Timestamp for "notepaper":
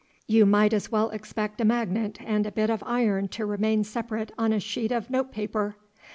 5.11-5.75